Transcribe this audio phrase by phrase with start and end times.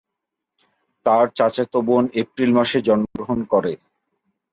[1.05, 3.71] তার চাচাতো বোন এপ্রিল মাসে জন্মগ্রহণ করে।